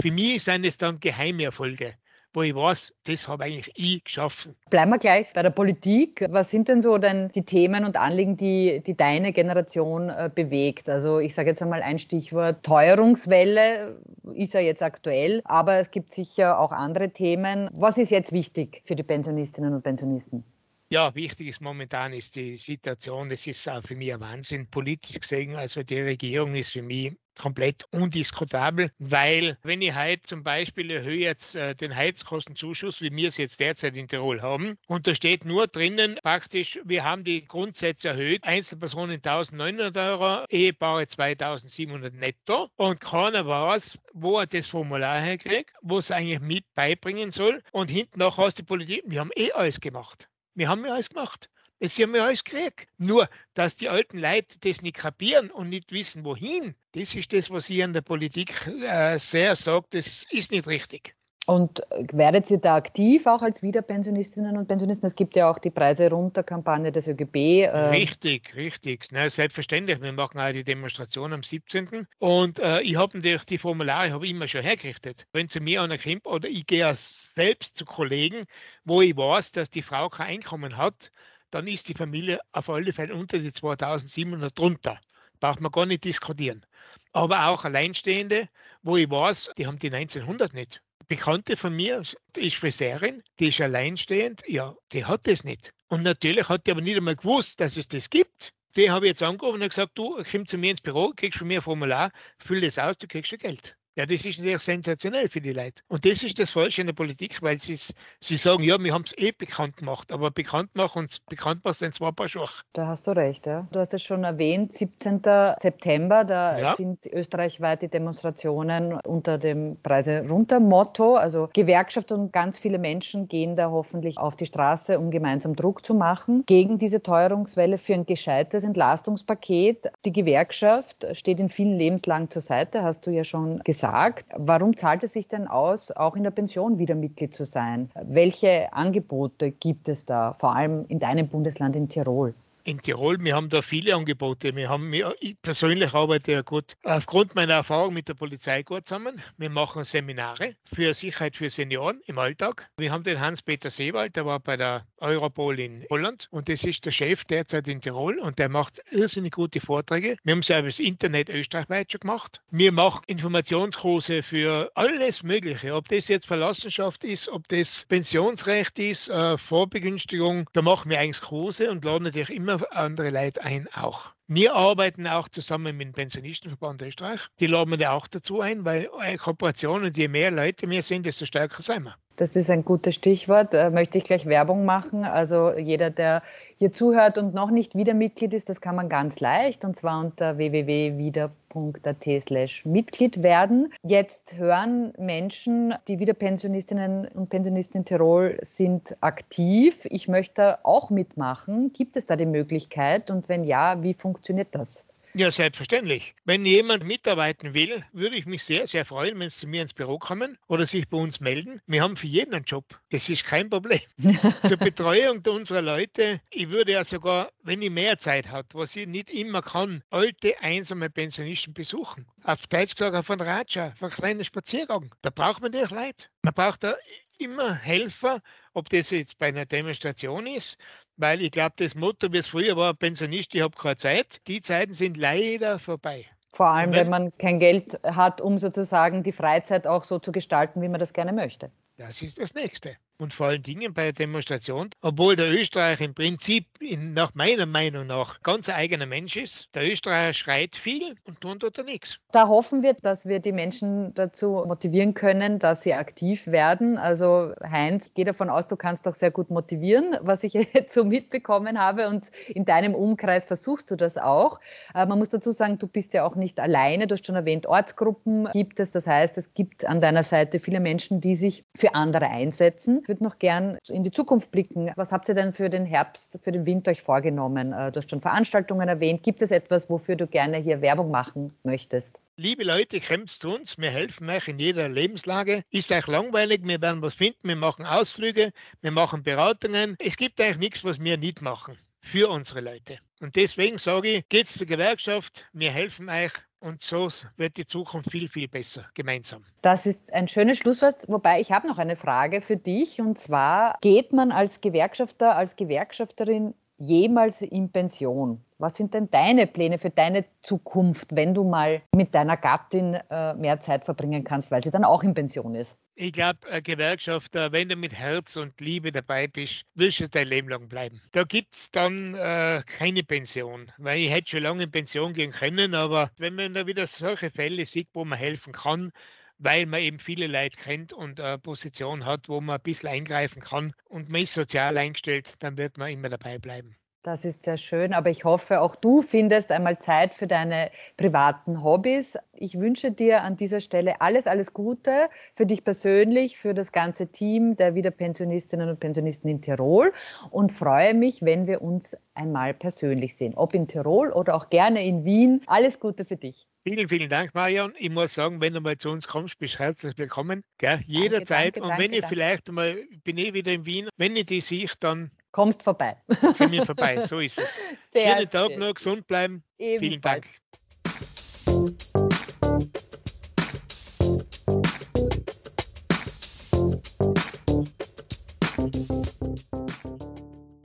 Für 0.00 0.10
mich 0.10 0.42
sind 0.42 0.64
es 0.64 0.78
dann 0.78 1.00
geheime 1.00 1.44
Erfolge 1.44 1.96
wo 2.34 2.42
ich 2.42 2.54
weiß, 2.54 2.92
das 3.04 3.28
habe 3.28 3.44
eigentlich 3.44 3.72
ich 3.76 4.04
geschaffen. 4.04 4.54
Bleiben 4.70 4.90
wir 4.90 4.98
gleich 4.98 5.32
bei 5.34 5.42
der 5.42 5.50
Politik. 5.50 6.26
Was 6.30 6.50
sind 6.50 6.68
denn 6.68 6.80
so 6.80 6.98
denn 6.98 7.30
die 7.34 7.44
Themen 7.44 7.84
und 7.84 7.96
Anliegen, 7.96 8.36
die, 8.36 8.82
die 8.86 8.96
deine 8.96 9.32
Generation 9.32 10.08
äh, 10.08 10.30
bewegt? 10.34 10.88
Also 10.88 11.18
ich 11.18 11.34
sage 11.34 11.50
jetzt 11.50 11.62
einmal 11.62 11.82
ein 11.82 11.98
Stichwort 11.98 12.62
Teuerungswelle 12.62 13.98
ist 14.34 14.54
ja 14.54 14.60
jetzt 14.60 14.82
aktuell, 14.82 15.42
aber 15.44 15.76
es 15.76 15.90
gibt 15.90 16.12
sicher 16.12 16.58
auch 16.58 16.72
andere 16.72 17.10
Themen. 17.10 17.68
Was 17.72 17.98
ist 17.98 18.10
jetzt 18.10 18.32
wichtig 18.32 18.82
für 18.84 18.96
die 18.96 19.02
Pensionistinnen 19.02 19.74
und 19.74 19.82
Pensionisten? 19.82 20.44
Ja, 20.92 21.14
wichtig 21.14 21.48
ist 21.48 21.62
momentan 21.62 22.12
ist 22.12 22.36
die 22.36 22.58
Situation, 22.58 23.30
das 23.30 23.46
ist 23.46 23.66
auch 23.66 23.82
für 23.82 23.96
mich 23.96 24.12
ein 24.12 24.20
Wahnsinn, 24.20 24.66
politisch 24.66 25.20
gesehen. 25.20 25.56
Also 25.56 25.82
die 25.82 26.00
Regierung 26.00 26.54
ist 26.54 26.72
für 26.72 26.82
mich 26.82 27.14
komplett 27.38 27.84
undiskutabel, 27.90 28.90
weil 28.98 29.58
wenn 29.62 29.82
ich 29.82 29.94
heute 29.94 30.22
zum 30.22 30.42
Beispiel 30.42 30.90
erhöhe 30.90 31.20
jetzt 31.20 31.54
äh, 31.54 31.74
den 31.74 31.94
Heizkostenzuschuss, 31.94 33.00
wie 33.00 33.10
wir 33.10 33.28
es 33.28 33.36
jetzt 33.36 33.60
derzeit 33.60 33.96
in 33.96 34.08
Tirol 34.08 34.42
haben, 34.42 34.76
und 34.86 35.06
da 35.06 35.14
steht 35.14 35.44
nur 35.44 35.66
drinnen 35.66 36.18
praktisch, 36.22 36.78
wir 36.84 37.04
haben 37.04 37.24
die 37.24 37.44
Grundsätze 37.44 38.08
erhöht, 38.08 38.44
Einzelpersonen 38.44 39.16
1900 39.16 39.96
Euro, 39.96 40.44
Ehepaare 40.48 41.06
2700 41.06 42.14
netto 42.14 42.68
und 42.76 43.00
keiner 43.00 43.46
weiß, 43.46 43.98
wo 44.12 44.38
er 44.38 44.46
das 44.46 44.66
Formular 44.66 45.20
herkriegt, 45.20 45.72
wo 45.82 45.98
es 45.98 46.10
eigentlich 46.10 46.40
mit 46.40 46.64
beibringen 46.74 47.30
soll 47.30 47.62
und 47.72 47.90
hinten 47.90 48.18
noch 48.18 48.38
hast 48.38 48.58
die 48.58 48.62
Politik, 48.62 49.02
wir 49.06 49.20
haben 49.20 49.30
eh 49.36 49.52
alles 49.52 49.80
gemacht. 49.80 50.28
Wir 50.54 50.68
haben 50.68 50.84
ja 50.84 50.92
alles 50.92 51.08
gemacht. 51.08 51.48
Das 51.82 51.98
haben 51.98 52.12
wir 52.12 52.22
alles 52.22 52.44
gekriegt. 52.44 52.86
Nur, 52.96 53.28
dass 53.54 53.74
die 53.74 53.88
alten 53.88 54.18
Leute 54.18 54.56
das 54.60 54.82
nicht 54.82 54.96
kapieren 54.96 55.50
und 55.50 55.68
nicht 55.68 55.90
wissen, 55.90 56.24
wohin, 56.24 56.76
Das 56.92 57.14
ist 57.14 57.32
das, 57.32 57.50
was 57.50 57.70
ich 57.70 57.82
an 57.82 57.94
der 57.94 58.02
Politik 58.02 58.66
äh, 58.66 59.18
sehr 59.18 59.56
sage, 59.56 59.86
das 59.90 60.26
ist 60.30 60.50
nicht 60.50 60.66
richtig. 60.66 61.14
Und 61.46 61.80
werdet 62.12 62.48
ihr 62.50 62.58
da 62.58 62.76
aktiv 62.76 63.26
auch 63.26 63.42
als 63.42 63.62
Wiederpensionistinnen 63.62 64.56
und 64.56 64.68
Pensionisten? 64.68 65.06
Es 65.06 65.16
gibt 65.16 65.34
ja 65.34 65.50
auch 65.50 65.58
die 65.58 65.70
Preise 65.70 66.08
runter 66.08 66.44
Kampagne 66.44 66.92
des 66.92 67.08
ÖGB. 67.08 67.34
Äh 67.64 67.68
richtig, 67.88 68.54
richtig. 68.54 69.08
Na, 69.10 69.28
selbstverständlich. 69.28 70.00
Wir 70.00 70.12
machen 70.12 70.38
auch 70.38 70.52
die 70.52 70.62
Demonstration 70.62 71.32
am 71.32 71.42
17. 71.42 72.06
Und 72.20 72.60
äh, 72.60 72.82
ich 72.82 72.94
habe 72.94 73.16
natürlich 73.16 73.44
die 73.44 73.58
Formulare 73.58 74.12
habe 74.12 74.28
immer 74.28 74.46
schon 74.46 74.62
hergerichtet. 74.62 75.26
Wenn 75.32 75.48
zu 75.48 75.60
mir 75.60 75.82
einer 75.82 75.98
kommt 75.98 76.26
oder 76.26 76.48
ich 76.48 76.64
gehe 76.66 76.94
selbst 77.34 77.76
zu 77.76 77.86
Kollegen, 77.86 78.44
wo 78.84 79.00
ich 79.00 79.16
weiß, 79.16 79.50
dass 79.50 79.68
die 79.68 79.82
Frau 79.82 80.10
kein 80.10 80.28
Einkommen 80.28 80.76
hat, 80.76 81.10
dann 81.50 81.66
ist 81.66 81.88
die 81.88 81.94
Familie 81.94 82.38
auf 82.52 82.70
alle 82.70 82.92
Fälle 82.92 83.14
unter 83.14 83.40
die 83.40 83.52
2700 83.52 84.56
drunter. 84.56 85.00
Braucht 85.40 85.60
man 85.60 85.72
gar 85.72 85.86
nicht 85.86 86.04
diskutieren. 86.04 86.64
Aber 87.12 87.46
auch 87.46 87.64
Alleinstehende, 87.64 88.48
wo 88.82 88.96
ich 88.96 89.10
weiß, 89.10 89.52
die 89.58 89.66
haben 89.66 89.78
die 89.78 89.92
1900 89.92 90.54
nicht. 90.54 90.82
Bekannte 91.08 91.56
von 91.56 91.74
mir, 91.74 92.02
die 92.36 92.46
ist 92.46 92.56
Friseurin, 92.56 93.22
die 93.38 93.48
ist 93.48 93.60
alleinstehend, 93.60 94.42
ja, 94.46 94.74
die 94.92 95.04
hat 95.04 95.26
das 95.26 95.44
nicht. 95.44 95.72
Und 95.88 96.02
natürlich 96.02 96.48
hat 96.48 96.66
die 96.66 96.70
aber 96.70 96.80
nicht 96.80 96.96
einmal 96.96 97.16
gewusst, 97.16 97.60
dass 97.60 97.76
es 97.76 97.88
das 97.88 98.08
gibt. 98.08 98.52
Die 98.76 98.90
habe 98.90 99.04
ich 99.04 99.10
jetzt 99.10 99.22
angerufen 99.22 99.60
und 99.62 99.68
gesagt, 99.68 99.92
du 99.94 100.22
komm 100.30 100.46
zu 100.46 100.56
mir 100.56 100.70
ins 100.70 100.80
Büro, 100.80 101.12
kriegst 101.14 101.38
von 101.38 101.48
mir 101.48 101.58
ein 101.58 101.62
Formular, 101.62 102.10
füll 102.38 102.62
das 102.62 102.78
aus, 102.78 102.96
du 102.96 103.06
kriegst 103.06 103.28
schon 103.28 103.38
Geld. 103.38 103.76
Ja, 103.94 104.06
das 104.06 104.24
ist 104.24 104.38
natürlich 104.38 104.62
sensationell 104.62 105.28
für 105.28 105.42
die 105.42 105.52
Leute. 105.52 105.82
Und 105.88 106.06
das 106.06 106.22
ist 106.22 106.38
das 106.38 106.48
Falsche 106.48 106.80
in 106.80 106.86
der 106.86 106.94
Politik, 106.94 107.42
weil 107.42 107.58
sie, 107.58 107.78
sie 108.20 108.36
sagen, 108.38 108.62
ja, 108.62 108.82
wir 108.82 108.94
haben 108.94 109.04
es 109.04 109.12
eh 109.18 109.32
bekannt 109.32 109.76
gemacht, 109.76 110.10
aber 110.10 110.30
bekannt 110.30 110.74
machen 110.74 111.00
und 111.00 111.26
bekannt 111.26 111.62
machen 111.62 111.74
sind 111.74 111.94
zwar 111.94 112.12
paar 112.12 112.26
schwach. 112.26 112.62
Da 112.72 112.86
hast 112.86 113.06
du 113.06 113.10
recht, 113.10 113.44
ja. 113.46 113.68
Du 113.70 113.80
hast 113.80 113.92
es 113.92 114.02
schon 114.02 114.24
erwähnt, 114.24 114.72
17. 114.72 115.20
September, 115.58 116.24
da 116.24 116.58
ja. 116.58 116.74
sind 116.74 117.04
österreichweit 117.04 117.82
die 117.82 117.88
Demonstrationen 117.88 118.94
unter 119.04 119.36
dem 119.36 119.76
Preise 119.82 120.26
runter 120.26 120.58
Motto. 120.58 121.16
Also 121.16 121.50
Gewerkschaft 121.52 122.12
und 122.12 122.32
ganz 122.32 122.58
viele 122.58 122.78
Menschen 122.78 123.28
gehen 123.28 123.56
da 123.56 123.70
hoffentlich 123.70 124.16
auf 124.16 124.36
die 124.36 124.46
Straße, 124.46 124.98
um 124.98 125.10
gemeinsam 125.10 125.54
Druck 125.54 125.84
zu 125.84 125.92
machen 125.94 126.44
gegen 126.46 126.78
diese 126.78 127.02
Teuerungswelle 127.02 127.76
für 127.76 127.92
ein 127.92 128.06
gescheites 128.06 128.64
Entlastungspaket. 128.64 129.90
Die 130.06 130.12
Gewerkschaft 130.12 131.06
steht 131.12 131.40
in 131.40 131.50
vielen 131.50 131.76
Lebenslang 131.76 132.30
zur 132.30 132.40
Seite, 132.40 132.82
hast 132.82 133.06
du 133.06 133.10
ja 133.10 133.22
schon 133.22 133.58
gesagt 133.58 133.81
gesagt. 133.82 134.26
Warum 134.36 134.76
zahlt 134.76 135.02
es 135.02 135.12
sich 135.12 135.26
denn 135.26 135.48
aus, 135.48 135.90
auch 135.90 136.14
in 136.14 136.22
der 136.22 136.30
Pension 136.30 136.78
wieder 136.78 136.94
Mitglied 136.94 137.34
zu 137.34 137.44
sein? 137.44 137.90
Welche 138.00 138.72
Angebote 138.72 139.50
gibt 139.50 139.88
es 139.88 140.04
da, 140.04 140.36
vor 140.38 140.54
allem 140.54 140.84
in 140.88 141.00
deinem 141.00 141.26
Bundesland 141.26 141.74
in 141.74 141.88
Tirol? 141.88 142.32
In 142.64 142.80
Tirol. 142.80 143.18
Wir 143.20 143.34
haben 143.34 143.48
da 143.48 143.62
viele 143.62 143.94
Angebote. 143.94 144.54
Wir 144.54 144.68
haben, 144.68 144.92
ich 145.20 145.40
persönlich 145.42 145.94
arbeite 145.94 146.32
ja 146.32 146.42
gut 146.42 146.76
aufgrund 146.82 147.34
meiner 147.34 147.54
Erfahrung 147.54 147.94
mit 147.94 148.08
der 148.08 148.14
Polizei 148.14 148.62
gut 148.62 148.86
zusammen. 148.86 149.22
Wir 149.36 149.50
machen 149.50 149.84
Seminare 149.84 150.54
für 150.72 150.94
Sicherheit 150.94 151.36
für 151.36 151.50
Senioren 151.50 152.00
im 152.06 152.18
Alltag. 152.18 152.68
Wir 152.76 152.92
haben 152.92 153.02
den 153.04 153.20
Hans-Peter 153.20 153.70
Seewald, 153.70 154.16
der 154.16 154.26
war 154.26 154.40
bei 154.40 154.56
der 154.56 154.86
Europol 154.98 155.58
in 155.58 155.84
Holland 155.90 156.28
und 156.30 156.48
das 156.48 156.64
ist 156.64 156.84
der 156.84 156.92
Chef 156.92 157.24
derzeit 157.24 157.68
in 157.68 157.80
Tirol 157.80 158.18
und 158.18 158.38
der 158.38 158.48
macht 158.48 158.80
irrsinnig 158.90 159.34
gute 159.34 159.60
Vorträge. 159.60 160.16
Wir 160.22 160.32
haben 160.32 160.42
über 160.42 160.62
das 160.62 160.78
Internet 160.78 161.28
österreichweit 161.28 161.90
schon 161.90 162.00
gemacht. 162.00 162.40
Wir 162.50 162.72
machen 162.72 163.02
Informationskurse 163.06 164.22
für 164.22 164.70
alles 164.74 165.22
Mögliche, 165.22 165.74
ob 165.74 165.88
das 165.88 166.08
jetzt 166.08 166.26
Verlassenschaft 166.26 167.04
ist, 167.04 167.28
ob 167.28 167.48
das 167.48 167.84
Pensionsrecht 167.88 168.78
ist, 168.78 169.08
äh, 169.08 169.36
Vorbegünstigung. 169.38 170.48
Da 170.52 170.62
machen 170.62 170.90
wir 170.90 171.00
eigentlich 171.00 171.20
Kurse 171.20 171.70
und 171.70 171.84
laden 171.84 172.04
natürlich 172.04 172.30
immer 172.30 172.51
andere 172.70 173.10
Leute 173.10 173.42
ein 173.44 173.68
auch. 173.74 174.12
Wir 174.26 174.54
arbeiten 174.54 175.06
auch 175.06 175.28
zusammen 175.28 175.76
mit 175.76 175.88
dem 175.88 175.92
Pensionistenverband 175.92 176.82
Österreich. 176.82 177.20
Die 177.40 177.46
laden 177.46 177.78
wir 177.78 177.92
auch 177.92 178.06
dazu 178.06 178.40
ein, 178.40 178.64
weil 178.64 178.88
eine 178.98 179.18
Kooperation 179.18 179.84
und 179.84 179.96
je 179.96 180.08
mehr 180.08 180.30
Leute 180.30 180.68
wir 180.68 180.82
sind, 180.82 181.06
desto 181.06 181.26
stärker 181.26 181.62
sind 181.62 181.84
wir. 181.84 181.96
Das 182.16 182.36
ist 182.36 182.50
ein 182.50 182.64
gutes 182.64 182.94
Stichwort. 182.94 183.54
Da 183.54 183.70
möchte 183.70 183.98
ich 183.98 184.04
gleich 184.04 184.26
Werbung 184.26 184.64
machen. 184.64 185.04
Also 185.04 185.52
jeder, 185.56 185.90
der 185.90 186.22
hier 186.56 186.72
zuhört 186.72 187.18
und 187.18 187.34
noch 187.34 187.50
nicht 187.50 187.74
wieder 187.74 187.94
Mitglied 187.94 188.34
ist, 188.34 188.48
das 188.48 188.60
kann 188.60 188.76
man 188.76 188.88
ganz 188.88 189.18
leicht 189.20 189.64
und 189.64 189.76
zwar 189.76 189.98
unter 189.98 190.36
www.wieder.at 190.36 192.22
slash 192.22 192.66
Mitglied 192.66 193.22
werden. 193.22 193.72
Jetzt 193.82 194.36
hören 194.36 194.92
Menschen, 194.98 195.74
die 195.88 195.98
Wiederpensionistinnen 195.98 197.08
und 197.08 197.30
Pensionisten 197.30 197.78
in 197.78 197.84
Tirol 197.84 198.36
sind 198.42 198.94
aktiv. 199.00 199.86
Ich 199.90 200.06
möchte 200.06 200.64
auch 200.64 200.90
mitmachen. 200.90 201.72
Gibt 201.72 201.96
es 201.96 202.06
da 202.06 202.16
die 202.16 202.26
Möglichkeit 202.26 203.10
und 203.10 203.28
wenn 203.28 203.44
ja, 203.44 203.82
wie 203.82 203.94
funktioniert 203.94 204.48
das? 204.52 204.84
Ja, 205.14 205.30
selbstverständlich. 205.30 206.14
Wenn 206.24 206.46
jemand 206.46 206.84
mitarbeiten 206.84 207.52
will, 207.52 207.84
würde 207.92 208.16
ich 208.16 208.24
mich 208.24 208.44
sehr, 208.44 208.66
sehr 208.66 208.86
freuen, 208.86 209.18
wenn 209.20 209.28
Sie 209.28 209.40
zu 209.40 209.46
mir 209.46 209.60
ins 209.60 209.74
Büro 209.74 209.98
kommen 209.98 210.38
oder 210.48 210.64
sich 210.64 210.88
bei 210.88 210.96
uns 210.96 211.20
melden. 211.20 211.60
Wir 211.66 211.82
haben 211.82 211.96
für 211.96 212.06
jeden 212.06 212.32
einen 212.32 212.46
Job. 212.46 212.80
Das 212.90 213.10
ist 213.10 213.24
kein 213.24 213.50
Problem. 213.50 213.80
Zur 214.48 214.56
Betreuung 214.56 215.22
unserer 215.26 215.60
Leute, 215.60 216.22
ich 216.30 216.48
würde 216.48 216.72
ja 216.72 216.84
sogar, 216.84 217.30
wenn 217.42 217.60
ich 217.60 217.70
mehr 217.70 217.98
Zeit 217.98 218.30
habe, 218.30 218.48
was 218.54 218.74
ich 218.74 218.86
nicht 218.86 219.10
immer 219.10 219.42
kann, 219.42 219.84
alte, 219.90 220.34
einsame 220.40 220.88
Pensionisten 220.88 221.52
besuchen. 221.52 222.06
Auf 222.24 222.46
Deutsch 222.46 222.74
gesagt, 222.74 222.96
auf 222.96 223.10
einen 223.10 223.20
Ratscha, 223.20 223.68
auf 223.68 223.82
einen 223.82 223.92
kleinen 223.92 224.24
Spaziergang. 224.24 224.94
Da 225.02 225.10
braucht 225.10 225.42
man 225.42 225.50
natürlich 225.50 225.72
Leute. 225.72 226.06
Man 226.22 226.32
braucht 226.32 226.64
da 226.64 226.74
immer 227.18 227.54
Helfer, 227.54 228.22
ob 228.54 228.70
das 228.70 228.90
jetzt 228.90 229.18
bei 229.18 229.28
einer 229.28 229.46
Demonstration 229.46 230.26
ist 230.26 230.56
weil 230.96 231.22
ich 231.22 231.30
glaube, 231.30 231.54
das 231.56 231.74
Motto, 231.74 232.12
wie 232.12 232.18
es 232.18 232.26
früher 232.26 232.56
war, 232.56 232.74
Pensionist, 232.74 233.34
ich 233.34 233.42
habe 233.42 233.56
keine 233.56 233.76
Zeit, 233.76 234.20
die 234.26 234.40
Zeiten 234.40 234.72
sind 234.72 234.96
leider 234.96 235.58
vorbei. 235.58 236.06
Vor 236.32 236.46
allem, 236.46 236.70
wenn, 236.70 236.80
wenn 236.80 236.90
man 236.90 237.18
kein 237.18 237.38
Geld 237.38 237.78
hat, 237.84 238.20
um 238.20 238.38
sozusagen 238.38 239.02
die 239.02 239.12
Freizeit 239.12 239.66
auch 239.66 239.82
so 239.82 239.98
zu 239.98 240.12
gestalten, 240.12 240.62
wie 240.62 240.68
man 240.68 240.80
das 240.80 240.92
gerne 240.92 241.12
möchte. 241.12 241.50
Das 241.76 242.00
ist 242.00 242.18
das 242.18 242.34
Nächste 242.34 242.76
und 243.02 243.12
vor 243.12 243.26
allen 243.26 243.42
Dingen 243.42 243.74
bei 243.74 243.84
der 243.84 243.92
Demonstration, 243.92 244.70
obwohl 244.80 245.16
der 245.16 245.30
Österreicher 245.30 245.84
im 245.84 245.94
Prinzip 245.94 246.46
in, 246.60 246.94
nach 246.94 247.14
meiner 247.14 247.46
Meinung 247.46 247.86
nach 247.88 248.22
ganz 248.22 248.48
eigener 248.48 248.86
Mensch 248.86 249.16
ist. 249.16 249.48
Der 249.54 249.70
Österreicher 249.70 250.14
schreit 250.14 250.56
viel 250.56 250.94
und 251.04 251.20
tut 251.20 251.58
er 251.58 251.64
nichts. 251.64 251.98
Da 252.12 252.28
hoffen 252.28 252.62
wir, 252.62 252.74
dass 252.74 253.06
wir 253.06 253.18
die 253.18 253.32
Menschen 253.32 253.92
dazu 253.94 254.44
motivieren 254.46 254.94
können, 254.94 255.38
dass 255.38 255.62
sie 255.62 255.74
aktiv 255.74 256.28
werden. 256.28 256.78
Also 256.78 257.32
Heinz, 257.42 257.92
gehe 257.94 258.04
davon 258.04 258.30
aus, 258.30 258.46
du 258.46 258.56
kannst 258.56 258.86
doch 258.86 258.94
sehr 258.94 259.10
gut 259.10 259.30
motivieren, 259.30 259.96
was 260.00 260.22
ich 260.22 260.32
jetzt 260.54 260.72
so 260.72 260.84
mitbekommen 260.84 261.58
habe 261.58 261.88
und 261.88 262.10
in 262.28 262.44
deinem 262.44 262.74
Umkreis 262.74 263.26
versuchst 263.26 263.70
du 263.70 263.76
das 263.76 263.98
auch. 263.98 264.38
Äh, 264.74 264.86
man 264.86 264.98
muss 264.98 265.08
dazu 265.08 265.32
sagen, 265.32 265.58
du 265.58 265.66
bist 265.66 265.92
ja 265.92 266.06
auch 266.06 266.14
nicht 266.14 266.38
alleine. 266.38 266.86
Du 266.86 266.94
hast 266.94 267.04
schon 267.06 267.16
erwähnt, 267.16 267.46
Ortsgruppen 267.46 268.28
gibt 268.32 268.60
es. 268.60 268.70
Das 268.70 268.86
heißt, 268.86 269.18
es 269.18 269.34
gibt 269.34 269.64
an 269.64 269.80
deiner 269.80 270.04
Seite 270.04 270.38
viele 270.38 270.60
Menschen, 270.60 271.00
die 271.00 271.16
sich 271.16 271.44
für 271.56 271.74
andere 271.74 272.06
einsetzen 272.06 272.84
würde 272.92 273.04
noch 273.04 273.18
gern 273.18 273.58
in 273.68 273.84
die 273.84 273.90
Zukunft 273.90 274.30
blicken. 274.30 274.70
Was 274.76 274.92
habt 274.92 275.08
ihr 275.08 275.14
denn 275.14 275.32
für 275.32 275.48
den 275.48 275.64
Herbst, 275.64 276.18
für 276.22 276.30
den 276.30 276.44
Winter 276.44 276.70
euch 276.70 276.82
vorgenommen? 276.82 277.52
Äh, 277.52 277.72
du 277.72 277.78
hast 277.78 277.90
schon 277.90 278.02
Veranstaltungen 278.02 278.68
erwähnt. 278.68 279.02
Gibt 279.02 279.22
es 279.22 279.30
etwas, 279.30 279.70
wofür 279.70 279.96
du 279.96 280.06
gerne 280.06 280.36
hier 280.36 280.60
Werbung 280.60 280.90
machen 280.90 281.32
möchtest? 281.42 281.98
Liebe 282.16 282.44
Leute, 282.44 282.80
kommt 282.80 283.08
zu 283.08 283.34
uns. 283.34 283.56
Wir 283.56 283.70
helfen 283.70 284.10
euch 284.10 284.28
in 284.28 284.38
jeder 284.38 284.68
Lebenslage. 284.68 285.44
Ist 285.50 285.72
euch 285.72 285.86
langweilig? 285.86 286.42
Wir 286.44 286.60
werden 286.60 286.82
was 286.82 286.94
finden. 286.94 287.28
Wir 287.28 287.36
machen 287.36 287.64
Ausflüge. 287.64 288.32
Wir 288.60 288.70
machen 288.70 289.02
Beratungen. 289.02 289.76
Es 289.78 289.96
gibt 289.96 290.20
eigentlich 290.20 290.36
nichts, 290.36 290.64
was 290.64 290.78
wir 290.78 290.98
nicht 290.98 291.22
machen 291.22 291.56
für 291.80 292.10
unsere 292.10 292.40
Leute. 292.40 292.78
Und 293.00 293.16
deswegen 293.16 293.56
sage 293.56 293.88
ich, 293.88 294.08
geht 294.10 294.26
zur 294.26 294.46
Gewerkschaft. 294.46 295.24
Wir 295.32 295.50
helfen 295.50 295.88
euch. 295.88 296.12
Und 296.42 296.60
so 296.60 296.90
wird 297.16 297.36
die 297.36 297.46
Zukunft 297.46 297.92
viel, 297.92 298.08
viel 298.08 298.26
besser 298.26 298.64
gemeinsam. 298.74 299.22
Das 299.42 299.64
ist 299.64 299.92
ein 299.92 300.08
schönes 300.08 300.38
Schlusswort. 300.38 300.88
Wobei 300.88 301.20
ich 301.20 301.30
habe 301.30 301.46
noch 301.46 301.58
eine 301.58 301.76
Frage 301.76 302.20
für 302.20 302.36
dich. 302.36 302.80
Und 302.80 302.98
zwar, 302.98 303.56
geht 303.60 303.92
man 303.92 304.10
als 304.10 304.40
Gewerkschafter, 304.40 305.14
als 305.14 305.36
Gewerkschafterin 305.36 306.34
jemals 306.58 307.22
in 307.22 307.52
Pension? 307.52 308.20
Was 308.42 308.56
sind 308.56 308.74
denn 308.74 308.90
deine 308.90 309.28
Pläne 309.28 309.56
für 309.56 309.70
deine 309.70 310.04
Zukunft, 310.20 310.96
wenn 310.96 311.14
du 311.14 311.22
mal 311.22 311.62
mit 311.76 311.94
deiner 311.94 312.16
Gattin 312.16 312.74
äh, 312.90 313.14
mehr 313.14 313.38
Zeit 313.38 313.64
verbringen 313.64 314.02
kannst, 314.02 314.32
weil 314.32 314.42
sie 314.42 314.50
dann 314.50 314.64
auch 314.64 314.82
in 314.82 314.94
Pension 314.94 315.36
ist? 315.36 315.56
Ich 315.76 315.92
glaube, 315.92 316.42
Gewerkschafter, 316.42 317.30
wenn 317.30 317.48
du 317.48 317.54
mit 317.54 317.72
Herz 317.72 318.16
und 318.16 318.40
Liebe 318.40 318.72
dabei 318.72 319.06
bist, 319.06 319.44
willst 319.54 319.78
du 319.78 319.88
dein 319.88 320.08
Leben 320.08 320.28
lang 320.28 320.48
bleiben. 320.48 320.82
Da 320.90 321.04
gibt 321.04 321.36
es 321.36 321.52
dann 321.52 321.94
äh, 321.94 322.42
keine 322.44 322.82
Pension, 322.82 323.52
weil 323.58 323.78
ich 323.78 323.92
hätte 323.92 324.10
schon 324.10 324.24
lange 324.24 324.42
in 324.42 324.50
Pension 324.50 324.92
gehen 324.92 325.12
können, 325.12 325.54
aber 325.54 325.92
wenn 325.98 326.16
man 326.16 326.34
da 326.34 326.44
wieder 326.44 326.66
solche 326.66 327.12
Fälle 327.12 327.46
sieht, 327.46 327.68
wo 327.74 327.84
man 327.84 327.96
helfen 327.96 328.32
kann, 328.32 328.72
weil 329.18 329.46
man 329.46 329.60
eben 329.60 329.78
viele 329.78 330.08
Leute 330.08 330.36
kennt 330.36 330.72
und 330.72 330.98
eine 330.98 331.20
Position 331.20 331.84
hat, 331.84 332.08
wo 332.08 332.20
man 332.20 332.38
ein 332.38 332.42
bisschen 332.42 332.70
eingreifen 332.70 333.22
kann 333.22 333.54
und 333.68 333.88
man 333.88 334.02
ist 334.02 334.14
sozial 334.14 334.58
eingestellt, 334.58 335.14
dann 335.20 335.36
wird 335.36 335.58
man 335.58 335.70
immer 335.70 335.90
dabei 335.90 336.18
bleiben. 336.18 336.56
Das 336.84 337.04
ist 337.04 337.24
sehr 337.24 337.36
schön, 337.36 337.74
aber 337.74 337.90
ich 337.90 338.02
hoffe, 338.02 338.40
auch 338.40 338.56
du 338.56 338.82
findest 338.82 339.30
einmal 339.30 339.60
Zeit 339.60 339.94
für 339.94 340.08
deine 340.08 340.50
privaten 340.76 341.44
Hobbys. 341.44 341.96
Ich 342.12 342.40
wünsche 342.40 342.72
dir 342.72 343.02
an 343.02 343.14
dieser 343.14 343.40
Stelle 343.40 343.80
alles, 343.80 344.08
alles 344.08 344.34
Gute 344.34 344.88
für 345.14 345.24
dich 345.24 345.44
persönlich, 345.44 346.18
für 346.18 346.34
das 346.34 346.50
ganze 346.50 346.88
Team 346.90 347.36
der 347.36 347.54
Wiederpensionistinnen 347.54 348.48
und 348.48 348.58
Pensionisten 348.58 349.08
in 349.08 349.22
Tirol 349.22 349.72
und 350.10 350.32
freue 350.32 350.74
mich, 350.74 351.02
wenn 351.02 351.28
wir 351.28 351.40
uns 351.40 351.76
einmal 351.94 352.34
persönlich 352.34 352.96
sehen, 352.96 353.14
ob 353.14 353.32
in 353.32 353.46
Tirol 353.46 353.92
oder 353.92 354.16
auch 354.16 354.28
gerne 354.28 354.66
in 354.66 354.84
Wien. 354.84 355.22
Alles 355.26 355.60
Gute 355.60 355.84
für 355.84 355.96
dich. 355.96 356.26
Vielen, 356.44 356.68
vielen 356.68 356.90
Dank, 356.90 357.14
Marion. 357.14 357.54
Ich 357.58 357.70
muss 357.70 357.94
sagen, 357.94 358.20
wenn 358.20 358.34
du 358.34 358.40
mal 358.40 358.58
zu 358.58 358.70
uns 358.70 358.88
kommst, 358.88 359.20
bist 359.20 359.34
du 359.34 359.38
herzlich 359.38 359.78
willkommen. 359.78 360.24
Gell? 360.38 360.60
Jederzeit. 360.66 361.36
Danke, 361.36 361.40
danke, 361.40 361.42
und 361.42 361.58
wenn 361.62 361.70
danke, 361.70 361.76
ich 361.78 361.86
vielleicht 361.86 362.32
mal, 362.32 362.56
bin 362.82 362.98
ich 362.98 363.14
wieder 363.14 363.30
in 363.30 363.46
Wien, 363.46 363.68
wenn 363.76 363.94
ich 363.94 364.06
dich 364.06 364.24
sehe, 364.24 364.48
dann 364.58 364.90
kommst 365.12 365.42
vorbei. 365.42 365.76
Komm 366.18 366.30
mir 366.30 366.44
vorbei, 366.44 366.84
so 366.86 366.98
ist 366.98 367.18
es. 367.18 367.28
Sehr 367.70 367.96
Schönen 367.96 368.10
Tag 368.10 368.38
noch, 368.38 368.54
gesund 368.54 368.86
bleiben. 368.86 369.22
Ebenfalls. 369.38 370.06
Vielen 370.06 371.56
Dank. 371.56 371.62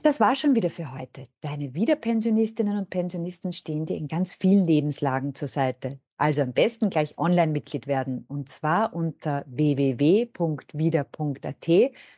Das 0.08 0.20
war 0.20 0.34
schon 0.34 0.54
wieder 0.56 0.70
für 0.70 0.92
heute. 0.96 1.24
Deine 1.42 1.74
Wiederpensionistinnen 1.74 2.78
und 2.78 2.88
Pensionisten 2.88 3.52
stehen 3.52 3.84
dir 3.84 3.98
in 3.98 4.08
ganz 4.08 4.34
vielen 4.34 4.64
Lebenslagen 4.64 5.34
zur 5.34 5.48
Seite. 5.48 6.00
Also 6.16 6.40
am 6.40 6.54
besten 6.54 6.88
gleich 6.88 7.18
Online-Mitglied 7.18 7.86
werden 7.86 8.24
und 8.26 8.48
zwar 8.48 8.94
unter 8.94 9.44
www.wieder.at 9.48 10.30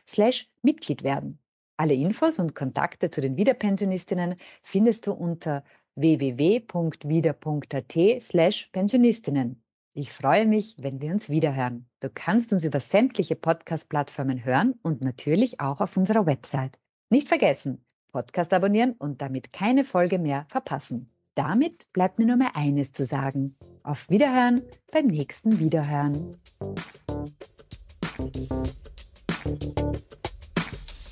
slash 0.07 0.49
Mitglied 0.61 1.03
werden. 1.03 1.37
Alle 1.81 1.95
Infos 1.95 2.37
und 2.37 2.53
Kontakte 2.53 3.09
zu 3.09 3.21
den 3.21 3.37
Wiederpensionistinnen 3.37 4.35
findest 4.61 5.07
du 5.07 5.13
unter 5.13 5.63
www.wieder.at 5.95 7.97
slash 8.21 8.69
Pensionistinnen. 8.71 9.63
Ich 9.95 10.11
freue 10.11 10.45
mich, 10.45 10.75
wenn 10.77 11.01
wir 11.01 11.11
uns 11.11 11.31
wiederhören. 11.31 11.87
Du 11.99 12.11
kannst 12.13 12.53
uns 12.53 12.63
über 12.63 12.79
sämtliche 12.79 13.35
Podcast-Plattformen 13.35 14.45
hören 14.45 14.75
und 14.83 15.01
natürlich 15.01 15.59
auch 15.59 15.81
auf 15.81 15.97
unserer 15.97 16.27
Website. 16.27 16.77
Nicht 17.09 17.27
vergessen, 17.27 17.83
Podcast 18.11 18.53
abonnieren 18.53 18.93
und 18.99 19.23
damit 19.23 19.51
keine 19.51 19.83
Folge 19.83 20.19
mehr 20.19 20.45
verpassen. 20.49 21.09
Damit 21.33 21.91
bleibt 21.93 22.19
mir 22.19 22.27
nur 22.27 22.37
mehr 22.37 22.55
eines 22.55 22.91
zu 22.91 23.07
sagen. 23.07 23.55
Auf 23.81 24.07
Wiederhören 24.07 24.61
beim 24.91 25.07
nächsten 25.07 25.57
Wiederhören. 25.57 26.35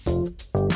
Thank 0.09 0.39
you. 0.55 0.68